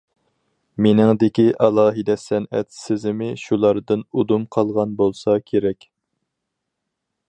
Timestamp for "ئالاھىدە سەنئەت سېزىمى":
1.65-3.29